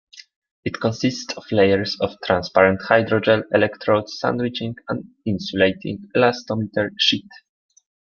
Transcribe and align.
It 0.65 0.79
consists 0.81 1.31
of 1.35 1.43
layers 1.51 1.95
of 2.01 2.17
transparent 2.25 2.81
hydrogel 2.81 3.43
electrodes 3.53 4.17
sandwiching 4.19 4.73
an 4.89 5.13
insulating 5.27 6.09
elastomer 6.15 6.89
sheet. 6.97 7.29